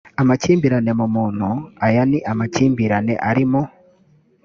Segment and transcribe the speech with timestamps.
[0.21, 1.49] amakimbirane mu muntu
[1.85, 3.61] aya ni amakimbirane ari mu